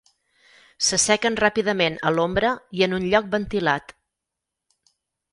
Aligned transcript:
S'assequen 0.85 1.35
ràpidament 1.41 1.99
a 2.09 2.13
l'ombra 2.15 2.53
i 2.79 2.83
en 2.85 2.95
un 2.99 3.05
lloc 3.11 3.27
ventilat. 3.35 3.93